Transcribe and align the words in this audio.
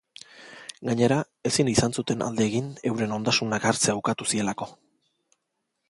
Gainera, 0.89 1.17
ezin 1.49 1.69
izan 1.73 1.93
zuten 2.01 2.25
alde 2.29 2.47
egin 2.47 2.73
euren 2.93 3.15
ondasunak 3.19 3.69
hartzea 3.73 3.97
ukatu 4.01 4.29
zielako. 4.33 4.71